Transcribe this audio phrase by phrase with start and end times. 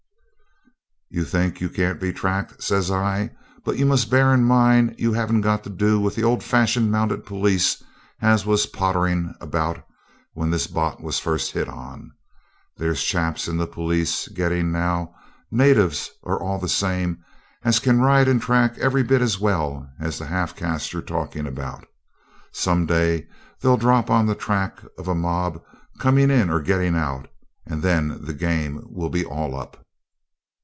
[1.13, 3.31] 'You think you can't be tracked,' says I,
[3.65, 6.89] 'but you must bear in mind you haven't got to do with the old fashioned
[6.89, 7.83] mounted police
[8.21, 9.85] as was potterin' about
[10.35, 12.13] when this "bot" was first hit on.
[12.77, 15.13] There's chaps in the police getting now,
[15.51, 17.21] natives or all the same,
[17.61, 21.45] as can ride and track every bit as well as the half caste you're talking
[21.45, 21.85] about.
[22.53, 23.27] Some day
[23.59, 25.61] they'll drop on the track of a mob
[25.99, 27.27] coming in or getting out,
[27.65, 29.75] and then the game will be all up.'